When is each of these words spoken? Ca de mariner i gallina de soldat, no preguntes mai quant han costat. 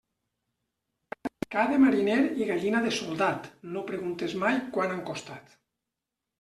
Ca 1.55 1.65
de 1.73 1.77
mariner 1.83 2.17
i 2.41 2.49
gallina 2.53 2.83
de 2.87 2.95
soldat, 3.01 3.53
no 3.77 3.87
preguntes 3.93 4.37
mai 4.47 4.61
quant 4.81 4.99
han 4.99 5.09
costat. 5.15 5.57